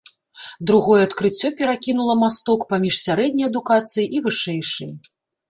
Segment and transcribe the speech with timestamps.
[0.69, 4.91] Другое адкрыццё перакінула масток паміж сярэдняй адукацыяй і вышэйшай.